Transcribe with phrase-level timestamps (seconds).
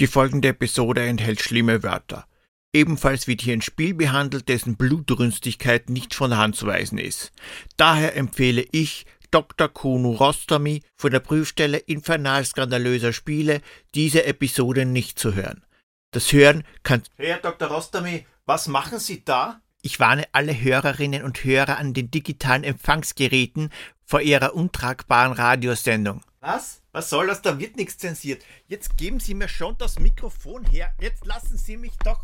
[0.00, 2.26] Die folgende Episode enthält schlimme Wörter.
[2.72, 7.32] Ebenfalls wird hier ein Spiel behandelt, dessen Blutrünstigkeit nicht von der Hand zu weisen ist.
[7.76, 9.68] Daher empfehle ich Dr.
[9.68, 13.60] Kuno Rostomi von der Prüfstelle Infernal Skandalöser Spiele,
[13.94, 15.64] diese Episode nicht zu hören.
[16.12, 17.02] Das Hören kann.
[17.18, 17.68] Herr Dr.
[17.68, 19.60] Rostomi, was machen Sie da?
[19.82, 23.68] Ich warne alle Hörerinnen und Hörer an den digitalen Empfangsgeräten
[24.06, 26.22] vor ihrer untragbaren Radiosendung.
[26.40, 26.79] Was?
[26.92, 27.40] Was soll das?
[27.42, 28.44] Da wird nichts zensiert.
[28.66, 30.92] Jetzt geben Sie mir schon das Mikrofon her.
[31.00, 32.20] Jetzt lassen Sie mich doch.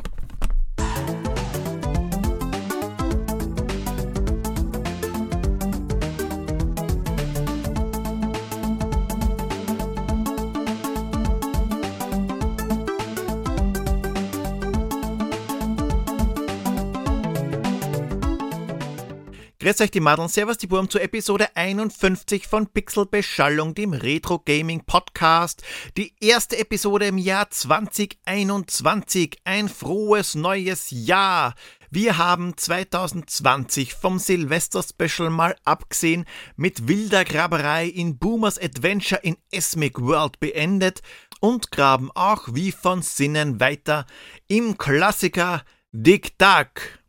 [19.66, 24.84] Grüß euch die Madeln, Servus die Burm zur Episode 51 von Pixelbeschallung, dem Retro Gaming
[24.84, 25.64] Podcast.
[25.96, 29.40] Die erste Episode im Jahr 2021.
[29.42, 31.56] Ein frohes neues Jahr.
[31.90, 40.00] Wir haben 2020 vom Silvester-Special mal abgesehen mit wilder Graberei in Boomers Adventure in Esmic
[40.00, 41.02] World beendet
[41.40, 44.06] und graben auch wie von Sinnen weiter
[44.46, 47.00] im Klassiker Dick Duck.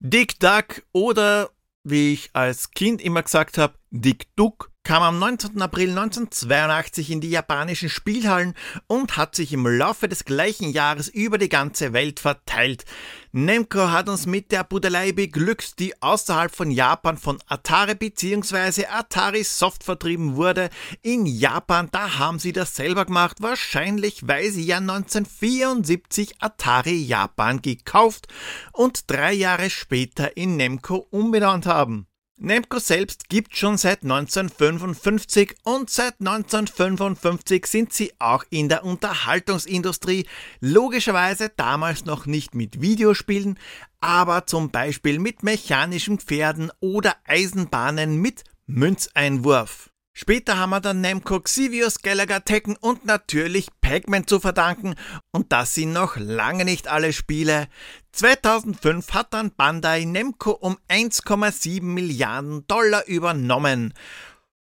[0.00, 1.53] Dick Duck oder
[1.84, 5.60] wie ich als Kind immer gesagt habe, Dick Duck kam am 19.
[5.62, 8.52] April 1982 in die japanischen Spielhallen
[8.86, 12.84] und hat sich im Laufe des gleichen Jahres über die ganze Welt verteilt.
[13.32, 18.84] Nemco hat uns mit der Budelei beglückt, die außerhalb von Japan von Atari bzw.
[18.86, 20.68] Atari Soft vertrieben wurde.
[21.00, 27.62] In Japan, da haben sie das selber gemacht, wahrscheinlich weil sie ja 1974 Atari Japan
[27.62, 28.28] gekauft
[28.72, 32.06] und drei Jahre später in Nemco umbenannt haben.
[32.36, 40.26] Nemco selbst gibt schon seit 1955 und seit 1955 sind sie auch in der Unterhaltungsindustrie,
[40.60, 43.58] logischerweise damals noch nicht mit Videospielen,
[44.00, 49.93] aber zum Beispiel mit mechanischen Pferden oder Eisenbahnen mit Münzeinwurf.
[50.16, 54.94] Später haben wir dann Namco, Xivius, Gallagher, Tekken und natürlich Pac-Man zu verdanken.
[55.32, 57.66] Und das sind noch lange nicht alle Spiele.
[58.12, 63.92] 2005 hat dann Bandai Namco um 1,7 Milliarden Dollar übernommen.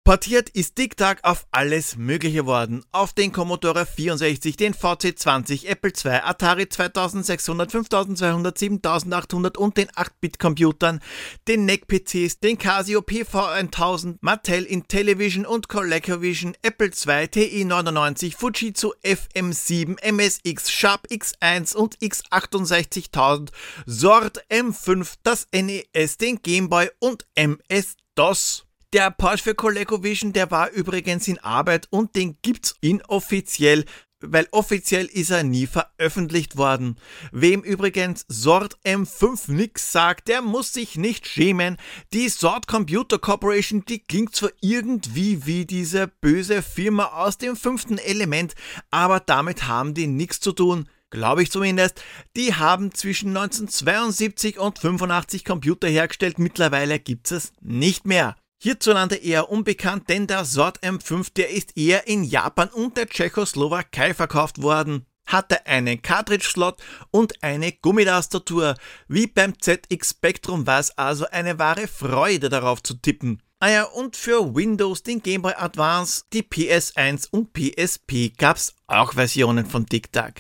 [0.04, 2.84] Portiert ist TikTok auf alles Mögliche worden.
[2.92, 11.02] Auf den Commodore 64, den VC20, Apple II, Atari 2600, 5200, 7800 und den 8-Bit-Computern,
[11.48, 20.72] den NEC-PCs, den Casio PV1000, Mattel Intellivision und ColecoVision, Apple II, TI99, Fujitsu FM7, MSX,
[20.72, 23.50] Sharp X1 und X68000,
[23.86, 28.66] Sort M5, das NES, den Gameboy und MS-DOS.
[28.94, 33.86] Der Porsche für ColecoVision, der war übrigens in Arbeit und den gibt's inoffiziell,
[34.20, 36.98] weil offiziell ist er nie veröffentlicht worden.
[37.32, 41.78] Wem übrigens Sort M5 nix sagt, der muss sich nicht schämen.
[42.12, 47.98] Die Sort Computer Corporation, die klingt zwar irgendwie wie diese böse Firma aus dem fünften
[47.98, 48.56] Element,
[48.90, 50.90] aber damit haben die nichts zu tun.
[51.12, 52.04] Glaube ich zumindest.
[52.36, 56.40] Die haben zwischen 1972 und 85 Computer hergestellt.
[56.40, 58.36] Mittlerweile gibt's es nicht mehr.
[58.64, 64.14] Hierzulande eher unbekannt, denn der Sort M5, der ist eher in Japan und der Tschechoslowakei
[64.14, 65.08] verkauft worden.
[65.26, 66.80] Hatte einen Cartridge-Slot
[67.10, 68.76] und eine Gummitastatur.
[69.08, 73.42] Wie beim ZX Spectrum war es also eine wahre Freude darauf zu tippen.
[73.60, 79.14] Ah ja, und für Windows, den Game Boy Advance, die PS1 und PSP gab's auch
[79.14, 80.34] Versionen von TikTok.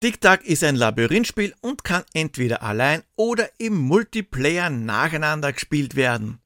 [0.00, 6.38] TikTok ist ein Labyrinthspiel und kann entweder allein oder im Multiplayer nacheinander gespielt werden.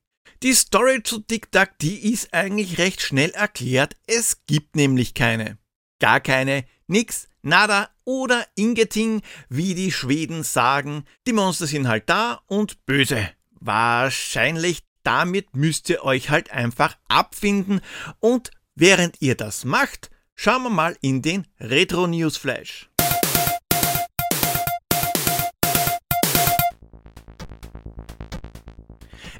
[0.42, 3.96] Die Story zu TikTok, die ist eigentlich recht schnell erklärt.
[4.06, 5.56] Es gibt nämlich keine.
[5.98, 11.04] Gar keine, nix, nada oder ingeting, wie die Schweden sagen.
[11.26, 13.30] Die Monster sind halt da und böse.
[13.60, 17.80] Wahrscheinlich damit müsst ihr euch halt einfach abfinden
[18.20, 22.36] und während ihr das macht, schauen wir mal in den Retro News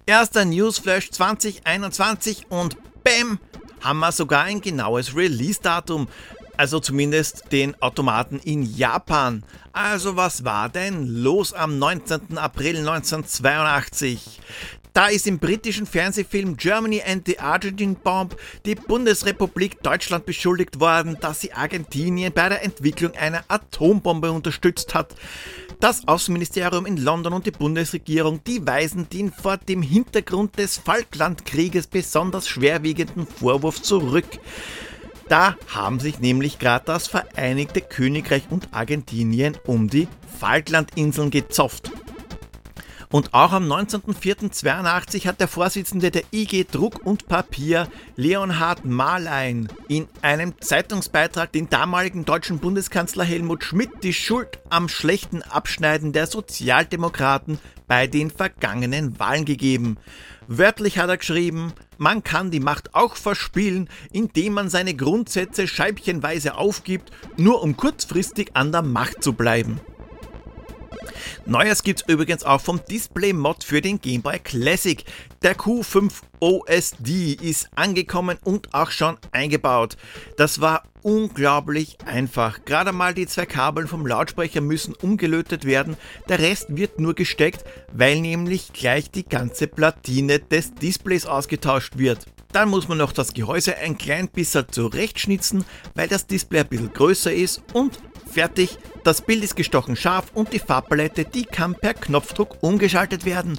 [0.08, 3.40] Erster Newsflash 2021 und BäM!
[3.80, 6.06] Haben wir sogar ein genaues Release-Datum.
[6.56, 9.42] Also zumindest den Automaten in Japan.
[9.72, 12.38] Also was war denn los am 19.
[12.38, 14.40] April 1982?
[14.96, 18.34] Da ist im britischen Fernsehfilm Germany and the Argentine Bomb
[18.64, 25.14] die Bundesrepublik Deutschland beschuldigt worden, dass sie Argentinien bei der Entwicklung einer Atombombe unterstützt hat.
[25.80, 31.88] Das Außenministerium in London und die Bundesregierung, die weisen den vor dem Hintergrund des Falklandkrieges
[31.88, 34.24] besonders schwerwiegenden Vorwurf zurück.
[35.28, 40.08] Da haben sich nämlich gerade das Vereinigte Königreich und Argentinien um die
[40.40, 41.90] Falklandinseln gezopft.
[43.10, 50.08] Und auch am 19.04.82 hat der Vorsitzende der IG Druck und Papier, Leonhard Marlein, in
[50.22, 57.58] einem Zeitungsbeitrag den damaligen deutschen Bundeskanzler Helmut Schmidt die Schuld am schlechten Abschneiden der Sozialdemokraten
[57.86, 59.98] bei den vergangenen Wahlen gegeben.
[60.48, 66.56] Wörtlich hat er geschrieben, man kann die Macht auch verspielen, indem man seine Grundsätze scheibchenweise
[66.56, 69.80] aufgibt, nur um kurzfristig an der Macht zu bleiben.
[71.44, 75.04] Neues gibt's übrigens auch vom Display-Mod für den Game Boy Classic.
[75.42, 79.96] Der Q5 OSD ist angekommen und auch schon eingebaut.
[80.36, 82.64] Das war unglaublich einfach.
[82.64, 85.96] Gerade mal die zwei Kabel vom Lautsprecher müssen umgelötet werden.
[86.28, 92.26] Der Rest wird nur gesteckt, weil nämlich gleich die ganze Platine des Displays ausgetauscht wird.
[92.52, 95.64] Dann muss man noch das Gehäuse ein klein bisschen zurechtschnitzen,
[95.94, 98.78] weil das Display ein bisschen größer ist und fertig.
[99.04, 103.58] Das Bild ist gestochen scharf und die Farbpalette, die kann per Knopfdruck umgeschaltet werden.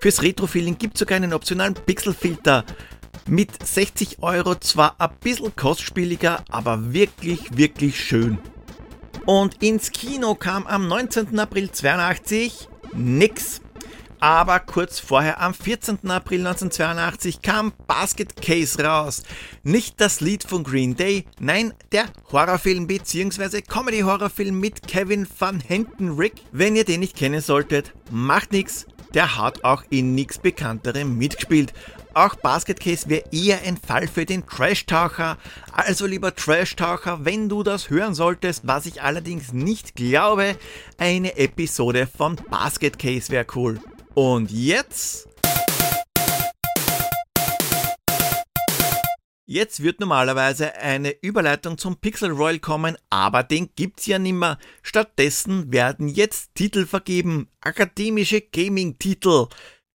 [0.00, 2.64] Fürs Retrofeeling gibt es sogar einen optionalen Pixelfilter.
[3.26, 8.38] Mit 60 Euro zwar ein bisschen kostspieliger, aber wirklich, wirklich schön.
[9.24, 11.38] Und ins Kino kam am 19.
[11.38, 13.61] April 82 nix.
[14.22, 16.08] Aber kurz vorher, am 14.
[16.08, 19.24] April 1982, kam Basket Case raus.
[19.64, 23.62] Nicht das Lied von Green Day, nein, der Horrorfilm bzw.
[23.62, 26.34] Comedy-Horrorfilm mit Kevin Van Henton Rick.
[26.52, 28.86] Wenn ihr den nicht kennen solltet, macht nix.
[29.12, 31.72] Der hat auch in nix Bekannterem mitgespielt.
[32.14, 35.36] Auch Basket Case wäre eher ein Fall für den Trash-Taucher.
[35.72, 40.54] Also lieber Trash-Taucher, wenn du das hören solltest, was ich allerdings nicht glaube,
[40.96, 43.80] eine Episode von Basket Case wäre cool.
[44.14, 45.26] Und jetzt?
[49.46, 54.58] Jetzt wird normalerweise eine Überleitung zum Pixel Royal kommen, aber den gibt's ja nimmer.
[54.82, 59.46] Stattdessen werden jetzt Titel vergeben, akademische Gaming-Titel,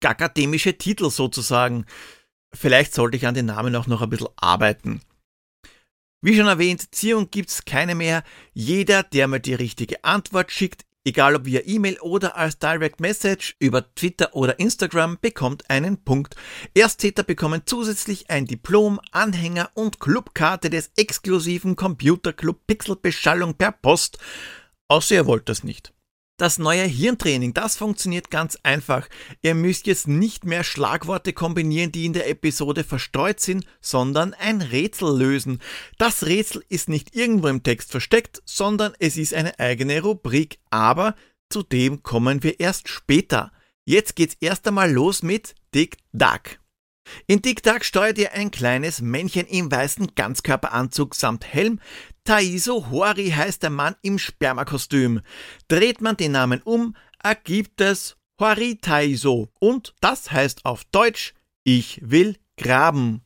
[0.05, 1.87] akademische Titel sozusagen.
[2.55, 5.01] Vielleicht sollte ich an den Namen auch noch ein bisschen arbeiten.
[6.23, 8.25] Wie schon erwähnt, Ziehung gibt's keine mehr.
[8.53, 13.57] Jeder, der mir die richtige Antwort schickt, egal ob via E-Mail oder als Direct Message
[13.59, 16.37] über Twitter oder Instagram, bekommt einen Punkt.
[16.75, 24.19] Ersttäter bekommen zusätzlich ein Diplom, Anhänger und Clubkarte des exklusiven Computerclub Pixel Beschallung per Post.
[24.89, 25.93] Außer ihr wollt das nicht.
[26.43, 29.09] Das neue Hirntraining, das funktioniert ganz einfach.
[29.43, 34.61] Ihr müsst jetzt nicht mehr Schlagworte kombinieren, die in der Episode verstreut sind, sondern ein
[34.61, 35.61] Rätsel lösen.
[35.99, 41.15] Das Rätsel ist nicht irgendwo im Text versteckt, sondern es ist eine eigene Rubrik, aber
[41.49, 43.53] zu dem kommen wir erst später.
[43.85, 46.59] Jetzt geht's erst einmal los mit Dick Duck.
[47.27, 51.81] In TikTok steuert ihr ein kleines Männchen im weißen Ganzkörperanzug samt Helm.
[52.25, 55.21] Taiso Hori heißt der Mann im Spermakostüm.
[55.69, 59.49] Dreht man den Namen um, ergibt es Hori Taiso.
[59.61, 61.35] Und das heißt auf Deutsch,
[61.65, 63.23] ich will graben.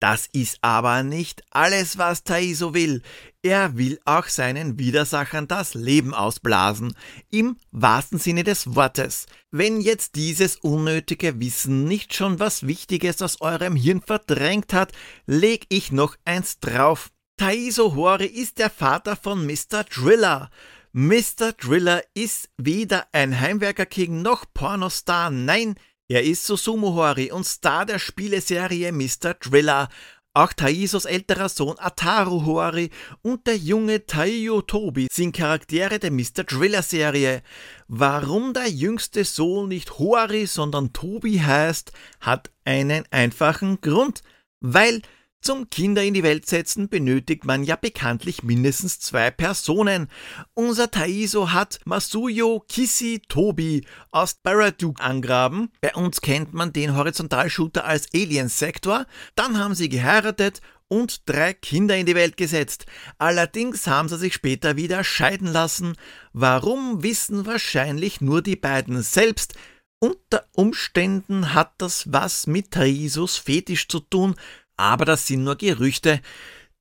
[0.00, 3.02] Das ist aber nicht alles, was Taiso will.
[3.42, 6.94] Er will auch seinen Widersachern das Leben ausblasen,
[7.30, 9.26] im wahrsten Sinne des Wortes.
[9.50, 14.92] Wenn jetzt dieses unnötige Wissen nicht schon was Wichtiges aus eurem Hirn verdrängt hat,
[15.26, 17.10] leg ich noch eins drauf.
[17.36, 19.84] Taiso Hori ist der Vater von Mr.
[19.84, 20.50] Driller.
[20.92, 21.52] Mr.
[21.56, 25.76] Driller ist weder ein Heimwerker-King noch Pornostar, nein,
[26.10, 29.34] er ist Susumu Hori und Star der Spieleserie Mr.
[29.34, 29.90] Driller.
[30.32, 36.44] Auch Taisos älterer Sohn Ataru Hori und der junge Taiyo Tobi sind Charaktere der Mr.
[36.44, 37.42] Driller Serie.
[37.88, 44.22] Warum der jüngste Sohn nicht Hori, sondern Tobi heißt, hat einen einfachen Grund.
[44.60, 45.02] Weil
[45.40, 50.08] zum Kinder in die Welt setzen benötigt man ja bekanntlich mindestens zwei Personen.
[50.54, 55.70] Unser Taiso hat Masuyo Kisi Tobi aus Baraduke angraben.
[55.80, 59.06] Bei uns kennt man den Horizontalshooter als Alien Sector.
[59.36, 62.86] Dann haben sie geheiratet und drei Kinder in die Welt gesetzt.
[63.18, 65.94] Allerdings haben sie sich später wieder scheiden lassen.
[66.32, 69.54] Warum wissen wahrscheinlich nur die beiden selbst.
[70.00, 74.36] Unter Umständen hat das was mit Taisos Fetisch zu tun,
[74.78, 76.20] aber das sind nur Gerüchte.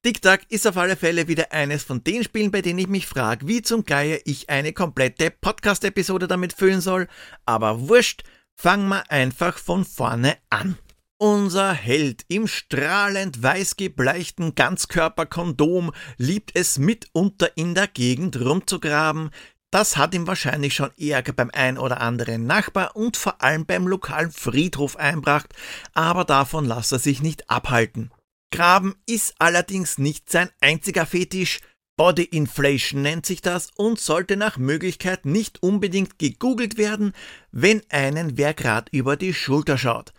[0.03, 3.47] TikTok ist auf alle Fälle wieder eines von den Spielen, bei denen ich mich frage,
[3.47, 7.07] wie zum Geier ich eine komplette Podcast-Episode damit füllen soll.
[7.45, 8.23] Aber wurscht,
[8.55, 10.77] fangen wir einfach von vorne an.
[11.19, 19.31] Unser Held im strahlend weiß gebleichten Ganzkörperkondom liebt es mitunter in der Gegend rumzugraben.
[19.71, 23.87] Das hat ihm wahrscheinlich schon Ärger beim ein oder anderen Nachbar und vor allem beim
[23.87, 25.53] lokalen Friedhof einbracht,
[25.93, 28.11] aber davon lässt er sich nicht abhalten.
[28.51, 31.59] Graben ist allerdings nicht sein einziger Fetisch.
[31.97, 37.13] Body Inflation nennt sich das und sollte nach Möglichkeit nicht unbedingt gegoogelt werden,
[37.51, 40.13] wenn einen wer grad über die Schulter schaut.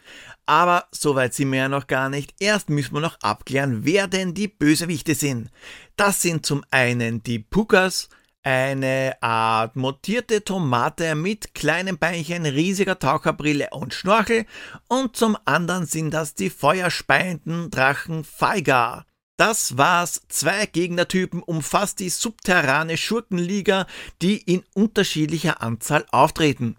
[0.45, 2.35] Aber soweit sind wir ja noch gar nicht.
[2.41, 5.51] Erst müssen wir noch abklären, wer denn die Bösewichte sind.
[5.95, 8.09] Das sind zum einen die Pukas,
[8.43, 14.47] eine Art mutierte Tomate mit kleinen Beinchen, riesiger Taucherbrille und Schnorchel
[14.89, 19.05] und zum anderen sind das die feuerspeienden Drachen Feigar.
[19.39, 20.23] Das war's.
[20.29, 23.87] Zwei Gegnertypen umfasst die subterrane Schurkenliga,
[24.21, 26.77] die in unterschiedlicher Anzahl auftreten.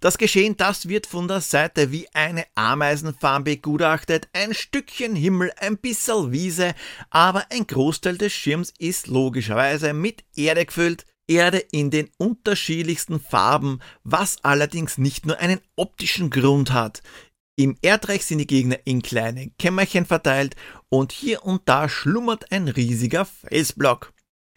[0.00, 4.28] Das Geschehen, das wird von der Seite wie eine Ameisenfarm begutachtet.
[4.32, 6.74] Ein Stückchen Himmel, ein bisschen Wiese,
[7.10, 11.06] aber ein Großteil des Schirms ist logischerweise mit Erde gefüllt.
[11.26, 17.02] Erde in den unterschiedlichsten Farben, was allerdings nicht nur einen optischen Grund hat.
[17.56, 20.56] Im Erdreich sind die Gegner in kleinen Kämmerchen verteilt
[20.88, 24.13] und hier und da schlummert ein riesiger Felsblock.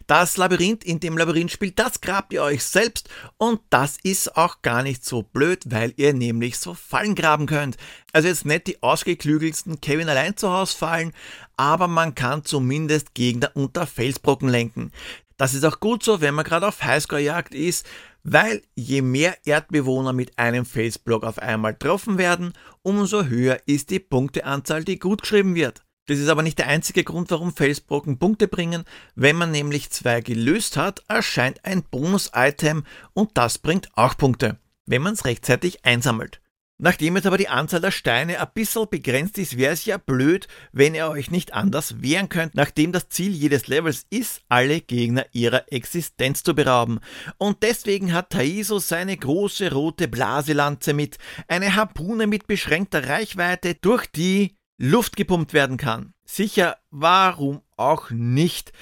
[0.08, 4.82] Das Labyrinth in dem Labyrinthspiel, das grabt ihr euch selbst und das ist auch gar
[4.82, 7.76] nicht so blöd, weil ihr nämlich so Fallen graben könnt.
[8.14, 11.12] Also jetzt nicht die ausgeklügelsten Kevin allein zu Hause fallen,
[11.58, 14.92] aber man kann zumindest Gegner unter Felsbrocken lenken.
[15.36, 17.84] Das ist auch gut so, wenn man gerade auf Highscore-Jagd ist,
[18.22, 24.00] weil je mehr Erdbewohner mit einem Felsblock auf einmal getroffen werden, umso höher ist die
[24.00, 25.82] Punkteanzahl, die gut geschrieben wird.
[26.08, 28.84] Das ist aber nicht der einzige Grund, warum Felsbrocken Punkte bringen.
[29.14, 35.02] Wenn man nämlich zwei gelöst hat, erscheint ein Bonus-Item und das bringt auch Punkte, wenn
[35.02, 36.40] man es rechtzeitig einsammelt.
[36.78, 40.48] Nachdem jetzt aber die Anzahl der Steine ein bisschen begrenzt ist, wäre es ja blöd,
[40.72, 45.26] wenn ihr euch nicht anders wehren könnt, nachdem das Ziel jedes Levels ist, alle Gegner
[45.32, 47.00] ihrer Existenz zu berauben.
[47.36, 54.06] Und deswegen hat Taiso seine große rote Blaselanze mit, eine Harpune mit beschränkter Reichweite, durch
[54.06, 56.14] die Luft gepumpt werden kann.
[56.24, 58.72] Sicher, warum auch nicht?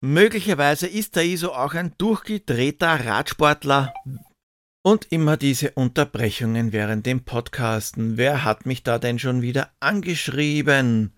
[0.00, 3.94] Möglicherweise ist Taiso auch ein durchgedrehter Radsportler.
[4.82, 8.18] Und immer diese Unterbrechungen während dem Podcasten.
[8.18, 11.16] Wer hat mich da denn schon wieder angeschrieben?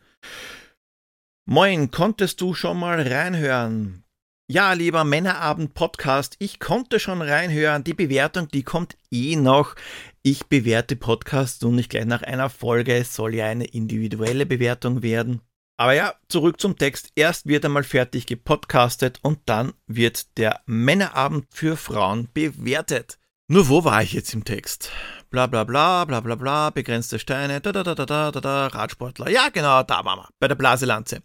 [1.46, 4.05] Moin, konntest du schon mal reinhören?
[4.48, 7.82] Ja, lieber Männerabend-Podcast, ich konnte schon reinhören.
[7.82, 9.74] Die Bewertung, die kommt eh noch.
[10.22, 12.94] Ich bewerte Podcasts und nicht gleich nach einer Folge.
[12.94, 15.40] Es soll ja eine individuelle Bewertung werden.
[15.76, 17.10] Aber ja, zurück zum Text.
[17.16, 23.18] Erst wird einmal fertig gepodcastet und dann wird der Männerabend für Frauen bewertet.
[23.48, 24.92] Nur wo war ich jetzt im Text?
[25.28, 29.28] Bla bla bla, bla bla bla, begrenzte Steine, da da da da da da, Radsportler.
[29.28, 30.28] Ja, genau, da waren wir.
[30.38, 31.20] Bei der Blaselanze.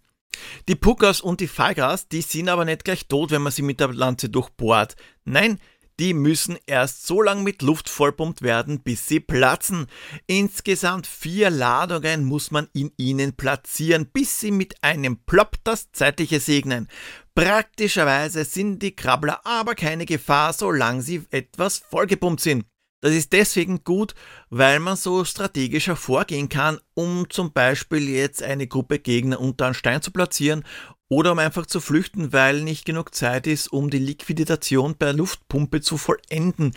[0.67, 3.79] Die Puckers und die Feigas, die sind aber nicht gleich tot, wenn man sie mit
[3.79, 4.95] der Lanze durchbohrt.
[5.25, 5.59] Nein,
[5.99, 9.85] die müssen erst so lang mit Luft vollpumpt werden, bis sie platzen.
[10.25, 16.39] Insgesamt vier Ladungen muss man in ihnen platzieren, bis sie mit einem Plop das Zeitliche
[16.39, 16.87] segnen.
[17.35, 22.65] Praktischerweise sind die Krabbler aber keine Gefahr, solange sie etwas vollgepumpt sind.
[23.01, 24.13] Das ist deswegen gut,
[24.49, 29.73] weil man so strategischer vorgehen kann, um zum Beispiel jetzt eine Gruppe Gegner unter einen
[29.73, 30.63] Stein zu platzieren
[31.09, 35.81] oder um einfach zu flüchten, weil nicht genug Zeit ist, um die Liquidation per Luftpumpe
[35.81, 36.73] zu vollenden.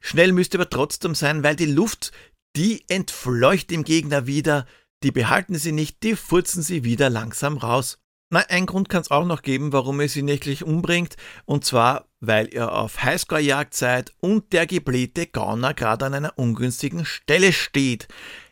[0.00, 2.12] Schnell müsste aber trotzdem sein, weil die Luft,
[2.56, 4.66] die entfleucht dem Gegner wieder,
[5.02, 7.98] die behalten sie nicht, die furzen sie wieder langsam raus.
[8.34, 11.14] Na, ein Grund kann es auch noch geben, warum ihr sie nächtlich umbringt,
[11.44, 17.04] und zwar, weil ihr auf Highscore-Jagd seid und der geblähte Gauner gerade an einer ungünstigen
[17.04, 18.08] Stelle steht.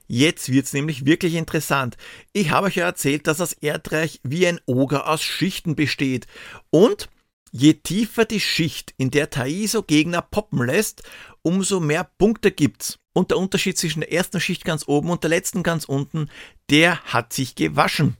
[0.06, 1.96] Jetzt wird's nämlich wirklich interessant.
[2.32, 6.28] Ich habe euch ja erzählt, dass das Erdreich wie ein Oger aus Schichten besteht.
[6.70, 7.08] Und
[7.50, 11.02] je tiefer die Schicht, in der Taiso Gegner poppen lässt,
[11.42, 13.00] umso mehr Punkte gibt's.
[13.14, 16.30] Und der Unterschied zwischen der ersten Schicht ganz oben und der letzten ganz unten,
[16.70, 18.16] der hat sich gewaschen.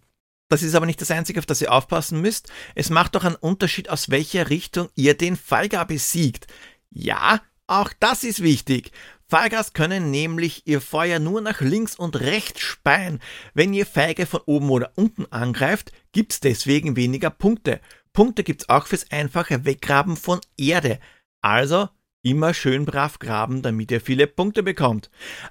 [0.53, 2.53] Das ist aber nicht das Einzige, auf das ihr aufpassen müsst.
[2.75, 6.47] Es macht doch einen Unterschied, aus welcher Richtung ihr den Fallgar besiegt.
[6.91, 8.93] Ja, auch das ist wichtig.
[9.27, 13.21] Fallgas können nämlich ihr Feuer nur nach links und rechts speien.
[13.55, 17.81] Wenn ihr Feige von oben oder unten angreift, gibt's deswegen weniger Punkte.
[18.13, 21.01] Punkte gibt's auch fürs einfache Weggraben von Erde.
[21.41, 21.89] Also
[22.25, 25.11] Immer schön brav graben, damit ihr viele Punkte bekommt.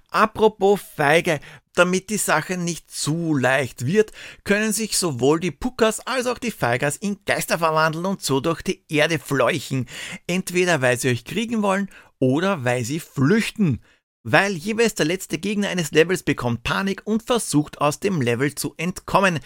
[0.09, 1.41] Apropos Feige,
[1.75, 4.11] damit die Sache nicht zu leicht wird,
[4.43, 8.61] können sich sowohl die Puckers als auch die Feigers in Geister verwandeln und so durch
[8.61, 9.87] die Erde fleuchen.
[10.27, 13.81] Entweder weil sie euch kriegen wollen oder weil sie flüchten
[14.23, 18.73] weil jeweils der letzte Gegner eines Levels bekommt Panik und versucht aus dem Level zu
[18.77, 19.39] entkommen.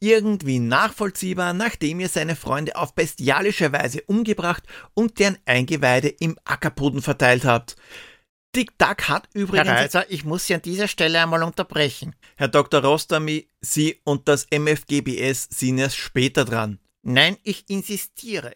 [0.00, 4.64] Irgendwie nachvollziehbar, nachdem ihr seine Freunde auf bestialische Weise umgebracht
[4.94, 7.76] und deren Eingeweide im Ackerboden verteilt habt.
[8.56, 9.68] Dick Duck hat übrigens...
[9.68, 12.16] Reiser, ich muss Sie an dieser Stelle einmal unterbrechen.
[12.36, 12.80] Herr Dr.
[12.82, 16.78] Rostami, Sie und das MFGBS sind erst später dran.
[17.02, 18.54] Nein, ich insistiere.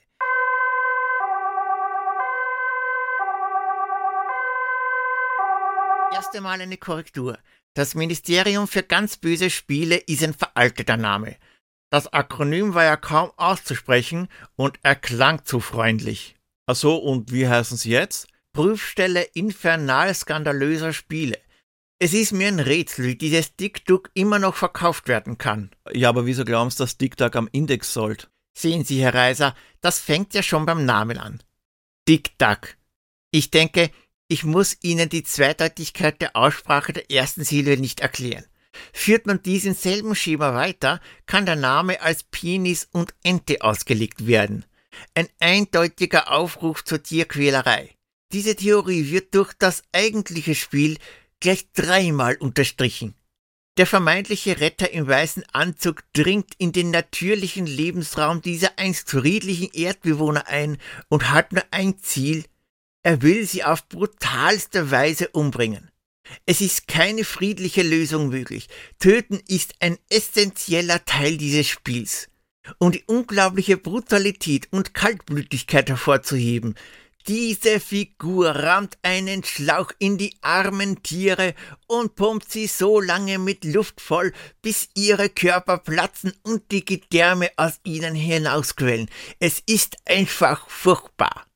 [6.14, 7.38] Erst einmal eine Korrektur.
[7.74, 11.36] Das Ministerium für ganz böse Spiele ist ein veralteter Name.
[11.90, 16.36] Das Akronym war ja kaum auszusprechen und er klang zu freundlich.
[16.66, 18.28] Ach so, und wie heißen Sie jetzt?
[18.52, 21.38] Prüfstelle infernal skandalöser Spiele.
[21.98, 25.70] Es ist mir ein Rätsel, wie dieses Dick-Duck immer noch verkauft werden kann.
[25.92, 28.30] Ja, aber wieso glauben Sie, dass Dick-Duck am Index sollt?
[28.56, 31.42] Sehen Sie, Herr Reiser, das fängt ja schon beim Namen an.
[32.08, 32.76] Dick-Duck.
[33.30, 33.90] Ich denke,
[34.28, 38.46] ich muss Ihnen die Zweideutigkeit der Aussprache der ersten Silbe nicht erklären.
[38.92, 44.64] Führt man diesen selben Schema weiter, kann der Name als Penis und Ente ausgelegt werden.
[45.14, 47.96] Ein eindeutiger Aufruf zur Tierquälerei.
[48.32, 50.98] Diese Theorie wird durch das eigentliche Spiel
[51.40, 53.14] gleich dreimal unterstrichen.
[53.76, 60.48] Der vermeintliche Retter im weißen Anzug dringt in den natürlichen Lebensraum dieser einst friedlichen Erdbewohner
[60.48, 62.44] ein und hat nur ein Ziel,
[63.02, 65.90] er will sie auf brutalste Weise umbringen.
[66.46, 68.68] Es ist keine friedliche Lösung möglich.
[68.98, 72.28] Töten ist ein essentieller Teil dieses Spiels.
[72.78, 76.74] Um die unglaubliche Brutalität und Kaltblütigkeit hervorzuheben,
[77.26, 81.54] diese Figur rammt einen Schlauch in die armen Tiere
[81.86, 87.50] und pumpt sie so lange mit Luft voll, bis ihre Körper platzen und die Gedärme
[87.56, 89.10] aus ihnen hinausquellen.
[89.38, 91.49] Es ist einfach furchtbar.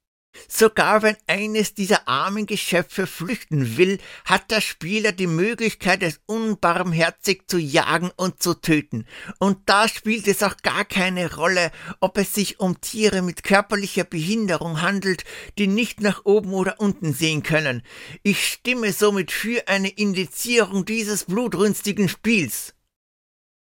[0.49, 7.43] Sogar wenn eines dieser armen Geschöpfe flüchten will, hat der Spieler die Möglichkeit, es unbarmherzig
[7.47, 9.07] zu jagen und zu töten.
[9.39, 14.05] Und da spielt es auch gar keine Rolle, ob es sich um Tiere mit körperlicher
[14.05, 15.25] Behinderung handelt,
[15.59, 17.83] die nicht nach oben oder unten sehen können.
[18.23, 22.74] Ich stimme somit für eine Indizierung dieses blutrünstigen Spiels.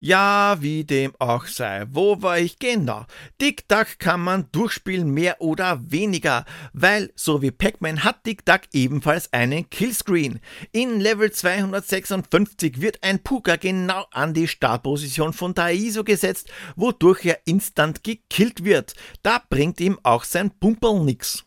[0.03, 1.85] Ja, wie dem auch sei.
[1.91, 3.05] Wo war ich genau?
[3.39, 9.69] Duck kann man durchspielen, mehr oder weniger, weil, so wie Pac-Man, hat Duck ebenfalls einen
[9.69, 10.41] Killscreen.
[10.73, 17.41] In Level 256 wird ein Puka genau an die Startposition von Taiso gesetzt, wodurch er
[17.45, 18.95] instant gekillt wird.
[19.23, 21.45] Da bringt ihm auch sein Pumperl nix.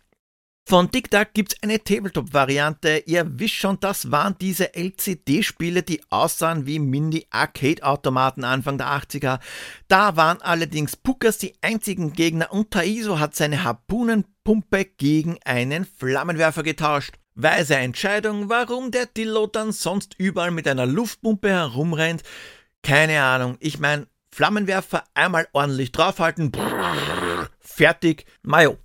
[0.65, 3.04] Von Tac gibt's eine Tabletop-Variante.
[3.06, 9.39] Ihr wisst schon, das waren diese LCD-Spiele, die aussahen wie Mini-Arcade-Automaten Anfang der 80er.
[9.89, 16.63] Da waren allerdings Puckers die einzigen Gegner und Taiso hat seine Harpunenpumpe gegen einen Flammenwerfer
[16.63, 17.15] getauscht.
[17.36, 22.23] Weise Entscheidung, warum der Dillo dann sonst überall mit einer Luftpumpe herumrennt.
[22.84, 23.58] Keine Ahnung.
[23.60, 26.52] Ich mein, Flammenwerfer einmal ordentlich draufhalten.
[26.52, 27.33] Brrr,
[27.63, 28.26] fertig.
[28.41, 28.78] Mayo.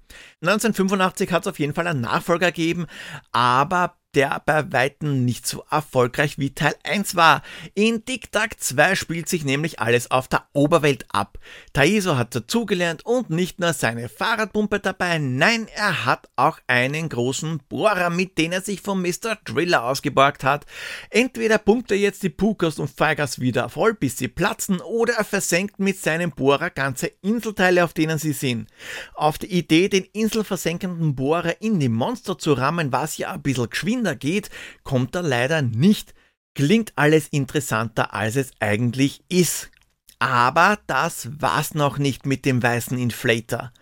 [0.43, 2.87] 1985 hat es auf jeden Fall einen Nachfolger gegeben,
[3.33, 7.43] aber der bei Weitem nicht so erfolgreich wie Teil 1 war.
[7.75, 11.39] In Tic Tac 2 spielt sich nämlich alles auf der Oberwelt ab.
[11.75, 17.61] Taiso hat dazugelernt und nicht nur seine Fahrradpumpe dabei, nein, er hat auch einen großen
[17.69, 19.37] Bohrer, mit dem er sich von Mr.
[19.45, 20.65] Driller ausgeborgt hat.
[21.11, 25.25] Entweder pumpt er jetzt die Pukas und Feigas wieder voll, bis sie platzen, oder er
[25.25, 28.71] versenkt mit seinem Bohrer ganze Inselteile, auf denen sie sind.
[29.15, 33.69] Auf die Idee, den inselversenkenden Bohrer in die Monster zu rammen, was ja ein bisschen
[33.69, 34.49] geschwind Kinder geht,
[34.85, 36.15] kommt er leider nicht.
[36.55, 39.73] Klingt alles interessanter, als es eigentlich ist.
[40.21, 43.73] Aber das war's noch nicht mit dem weißen Inflator.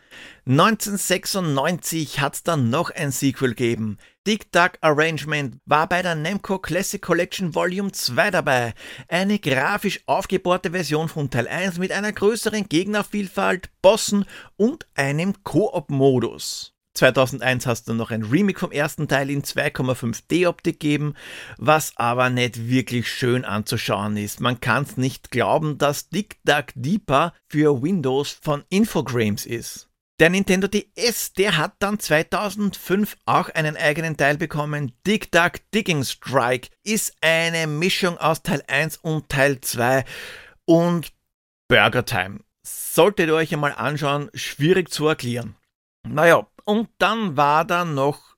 [0.46, 3.98] 1996 hat's dann noch ein Sequel gegeben.
[4.26, 8.72] Dick Duck Arrangement war bei der Namco Classic Collection Volume 2 dabei.
[9.08, 14.24] Eine grafisch aufgebohrte Version von Teil 1 mit einer größeren Gegnervielfalt, Bossen
[14.56, 16.75] und einem Koop-Modus.
[16.96, 21.14] 2001 hast du noch ein Remake vom ersten Teil in 2,5D-Optik gegeben,
[21.58, 24.40] was aber nicht wirklich schön anzuschauen ist.
[24.40, 29.88] Man kann es nicht glauben, dass Dick Duck Deeper für Windows von Infogrames ist.
[30.18, 34.92] Der Nintendo DS, der hat dann 2005 auch einen eigenen Teil bekommen.
[35.06, 40.06] Dick Duck Digging Strike ist eine Mischung aus Teil 1 und Teil 2
[40.64, 41.12] und
[41.68, 42.40] Burger Time.
[42.66, 45.54] Solltet ihr euch einmal anschauen, schwierig zu erklären.
[46.08, 48.36] Naja, und dann war da noch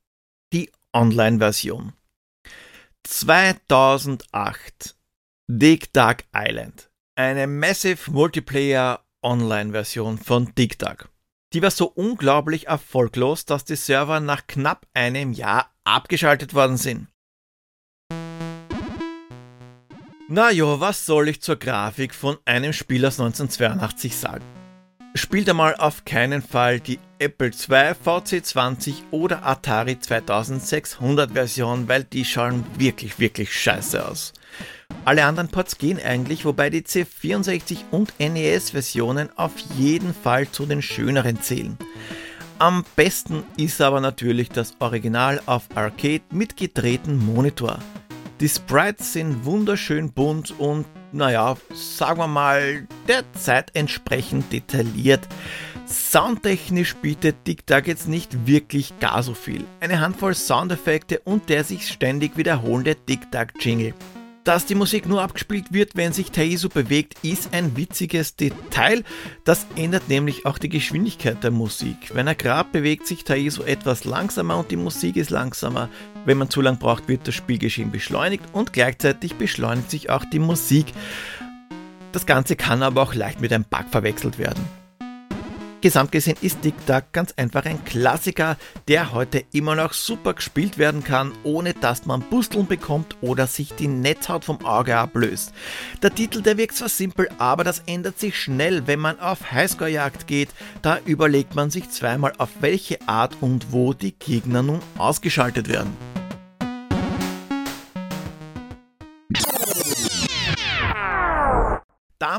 [0.52, 1.92] die Online-Version.
[3.04, 4.96] 2008
[5.50, 6.90] Dig Dug Island.
[7.16, 11.08] Eine Massive Multiplayer Online-Version von Dig Dug.
[11.52, 17.08] Die war so unglaublich erfolglos, dass die Server nach knapp einem Jahr abgeschaltet worden sind.
[20.28, 24.57] Na jo, was soll ich zur Grafik von einem Spiel aus 1982 sagen?
[25.14, 32.24] Spielt einmal auf keinen Fall die Apple II VC20 oder Atari 2600 Version, weil die
[32.24, 34.32] schauen wirklich, wirklich scheiße aus.
[35.04, 40.66] Alle anderen Ports gehen eigentlich, wobei die C64 und NES Versionen auf jeden Fall zu
[40.66, 41.76] den schöneren zählen.
[42.58, 47.78] Am besten ist aber natürlich das Original auf Arcade mit gedrehtem Monitor.
[48.40, 55.26] Die Sprites sind wunderschön bunt und naja, sagen wir mal, der Zeit entsprechend detailliert.
[55.86, 59.64] Soundtechnisch bietet TikTok jetzt nicht wirklich gar so viel.
[59.80, 63.94] Eine Handvoll Soundeffekte und der sich ständig wiederholende TikTok-Jingle.
[64.48, 69.04] Dass die Musik nur abgespielt wird, wenn sich Taiso bewegt, ist ein witziges Detail.
[69.44, 72.14] Das ändert nämlich auch die Geschwindigkeit der Musik.
[72.14, 75.90] Wenn er gerade bewegt sich Taiso etwas langsamer und die Musik ist langsamer.
[76.24, 80.38] Wenn man zu lang braucht, wird das Spielgeschehen beschleunigt und gleichzeitig beschleunigt sich auch die
[80.38, 80.94] Musik.
[82.12, 84.64] Das Ganze kann aber auch leicht mit einem Bug verwechselt werden.
[85.80, 88.56] Gesamt gesehen ist Tic Tac ganz einfach ein Klassiker,
[88.88, 93.74] der heute immer noch super gespielt werden kann, ohne dass man Busteln bekommt oder sich
[93.74, 95.52] die Netzhaut vom Auge ablöst.
[96.02, 100.26] Der Titel, der wirkt zwar simpel, aber das ändert sich schnell, wenn man auf Highscore-Jagd
[100.26, 100.48] geht.
[100.82, 105.96] Da überlegt man sich zweimal, auf welche Art und wo die Gegner nun ausgeschaltet werden.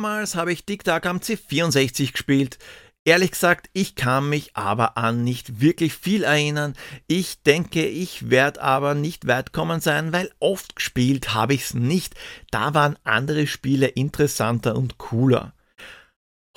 [0.01, 2.57] Damals habe ich Tic Tac am C64 gespielt.
[3.03, 6.73] Ehrlich gesagt, ich kann mich aber an nicht wirklich viel erinnern.
[7.07, 11.73] Ich denke, ich werde aber nicht weit kommen sein, weil oft gespielt habe ich es
[11.73, 12.15] nicht.
[12.49, 15.51] Da waren andere Spiele interessanter und cooler.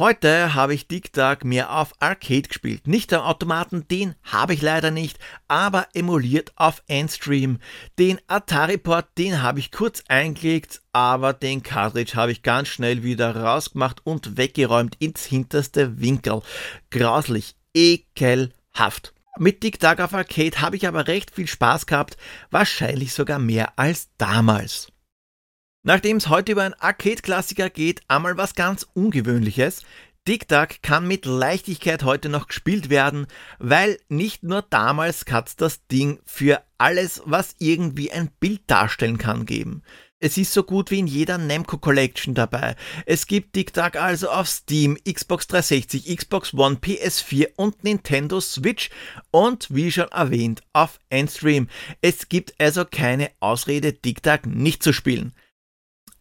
[0.03, 2.88] Heute habe ich TikTok mehr auf Arcade gespielt.
[2.88, 7.61] Nicht am Automaten, den habe ich leider nicht, aber emuliert auf Endstream.
[8.01, 13.37] Den Atari-Port, den habe ich kurz eingelegt, aber den Cartridge habe ich ganz schnell wieder
[13.37, 16.43] rausgemacht und weggeräumt ins hinterste Winkel.
[16.91, 19.15] Grauslich, ekelhaft.
[19.38, 22.17] Mit TikTok auf Arcade habe ich aber recht viel Spaß gehabt,
[22.51, 24.91] wahrscheinlich sogar mehr als damals.
[25.85, 29.83] Nachdem es heute über einen Arcade-Klassiker geht, einmal was ganz Ungewöhnliches.
[30.25, 33.27] Tic-Tac kann mit Leichtigkeit heute noch gespielt werden,
[33.59, 39.45] weil nicht nur damals hat das Ding für alles, was irgendwie ein Bild darstellen kann,
[39.45, 39.83] geben.
[40.21, 42.77] Es ist so gut wie in jeder Namco Collection dabei.
[43.05, 48.90] Es gibt Tic-Tac also auf Steam, Xbox 360, Xbox One, PS4 und Nintendo Switch
[49.33, 51.66] und wie schon erwähnt auf Endstream.
[52.03, 55.35] Es gibt also keine Ausrede, Tic-Tac nicht zu spielen.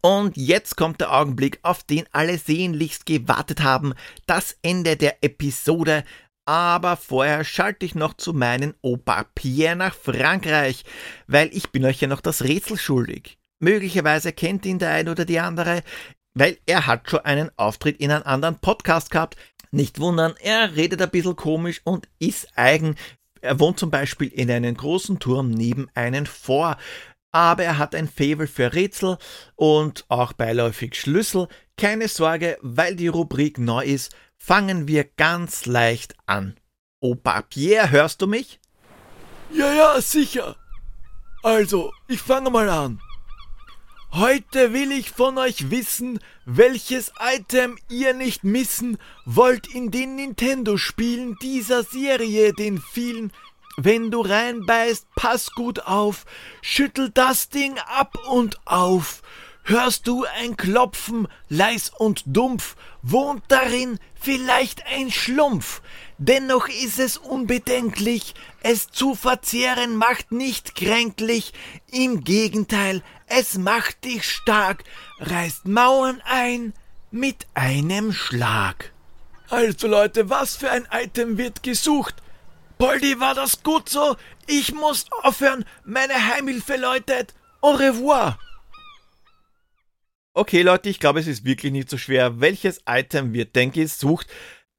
[0.01, 3.93] Und jetzt kommt der Augenblick, auf den alle sehnlichst gewartet haben,
[4.25, 6.03] das Ende der Episode.
[6.45, 10.83] Aber vorher schalte ich noch zu meinen Opa Pierre nach Frankreich,
[11.27, 13.37] weil ich bin euch ja noch das Rätsel schuldig.
[13.59, 15.83] Möglicherweise kennt ihn der ein oder die andere,
[16.33, 19.35] weil er hat schon einen Auftritt in einem anderen Podcast gehabt.
[19.69, 22.95] Nicht wundern, er redet ein bisschen komisch und ist eigen.
[23.39, 26.77] Er wohnt zum Beispiel in einem großen Turm neben einem Vor
[27.32, 29.17] aber er hat ein Faible für Rätsel
[29.56, 31.48] und auch beiläufig Schlüssel.
[31.78, 36.56] Keine Sorge, weil die Rubrik neu ist, fangen wir ganz leicht an.
[37.00, 38.60] Opa Pierre, hörst du mich?
[39.52, 40.56] Ja, ja, sicher.
[41.44, 43.02] Also, ich fange mal an.
[44.13, 51.38] Heute will ich von euch wissen, welches Item ihr nicht missen wollt in den Nintendo-Spielen
[51.41, 53.32] dieser Serie, den vielen
[53.77, 56.25] wenn du reinbeißt, pass gut auf,
[56.62, 59.21] schüttel das Ding ab und auf.
[59.63, 65.81] Hörst du ein Klopfen, leis und dumpf, wohnt darin vielleicht ein Schlumpf.
[66.17, 71.53] Dennoch ist es unbedenklich, es zu verzehren macht nicht kränklich,
[71.91, 74.84] im Gegenteil, es macht dich stark,
[75.19, 76.73] reißt Mauern ein
[77.12, 78.91] mit einem Schlag.
[79.49, 82.20] Also Leute, was für ein Item wird gesucht?
[82.82, 84.15] Poldi, war das gut so?
[84.48, 85.65] Ich muss aufhören.
[85.86, 87.36] Meine Heimhilfe läutet.
[87.62, 88.39] Au revoir.
[90.34, 92.41] Okay, Leute, ich glaube, es ist wirklich nicht so schwer.
[92.41, 94.26] Welches Item wird denn gesucht?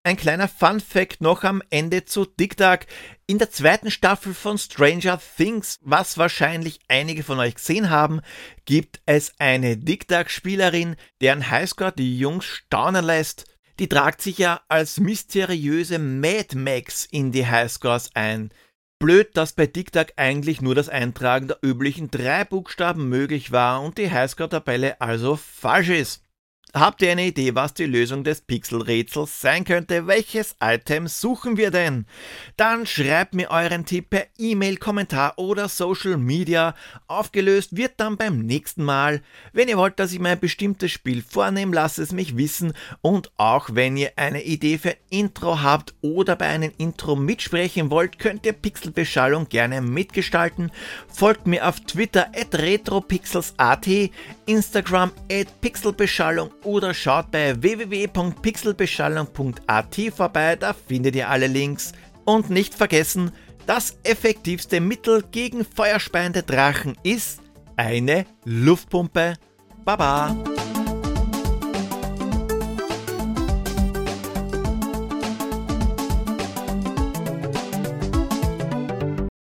[0.03, 2.81] Ein kleiner Fun Fact noch am Ende zu TikTok.
[3.29, 8.21] In der zweiten Staffel von Stranger Things, was wahrscheinlich einige von euch gesehen haben,
[8.65, 13.52] gibt es eine TikTok-Spielerin, deren Highscore die Jungs staunen lässt
[13.83, 18.53] die tragt sich ja als mysteriöse Mad Max in die Highscores ein.
[19.01, 23.99] Blöd, dass bei TikTok eigentlich nur das Eintragen der üblichen drei Buchstaben möglich war und
[23.99, 26.25] die Highscore-Tabelle also falsch ist.
[26.75, 30.07] Habt ihr eine Idee, was die Lösung des Pixel-Rätsels sein könnte?
[30.07, 32.07] Welches Item suchen wir denn?
[32.57, 36.75] Dann schreibt mir euren Tipp per E-Mail, Kommentar oder Social Media.
[37.09, 39.21] Aufgelöst wird dann beim nächsten Mal.
[39.53, 42.73] Wenn ihr wollt, dass ich mir ein bestimmtes Spiel vornehme, lasst es mich wissen.
[43.03, 48.19] Und auch wenn ihr eine Idee für Intro habt oder bei einem Intro mitsprechen wollt,
[48.19, 50.73] könnt ihr Pixelbeschallung gerne mitgestalten.
[51.07, 53.87] Folgt mir auf Twitter at retropixels.at,
[54.47, 61.93] Instagram at pixelbeschallung oder schaut bei www.pixelbeschallung.at vorbei, da findet ihr alle Links.
[62.25, 63.33] Und nicht vergessen,
[63.67, 67.41] das effektivste Mittel gegen feuerspeiende Drachen ist
[67.77, 69.35] eine Luftpumpe.
[69.85, 70.37] Baba!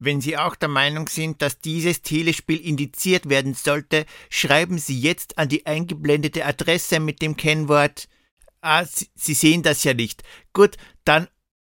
[0.04, 5.38] Wenn Sie auch der Meinung sind, dass dieses Telespiel indiziert werden sollte, schreiben Sie jetzt
[5.38, 8.08] an die eingeblendete Adresse mit dem Kennwort.
[8.60, 10.22] Ah, Sie, sehen das ja nicht.
[10.52, 11.28] Gut, dann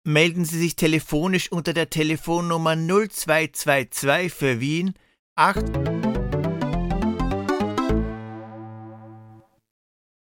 [0.04, 4.94] melden Sie sich telefonisch unter der Telefonnummer 0222 für Wien
[5.36, 6.09] 8